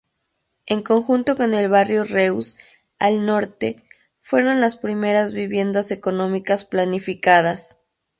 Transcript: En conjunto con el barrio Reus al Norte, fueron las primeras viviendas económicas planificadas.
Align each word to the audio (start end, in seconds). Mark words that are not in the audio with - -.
En 0.65 0.81
conjunto 0.81 1.37
con 1.37 1.53
el 1.53 1.69
barrio 1.69 2.05
Reus 2.05 2.57
al 2.97 3.23
Norte, 3.23 3.83
fueron 4.23 4.59
las 4.59 4.75
primeras 4.75 5.31
viviendas 5.31 5.91
económicas 5.91 6.65
planificadas. 6.65 7.77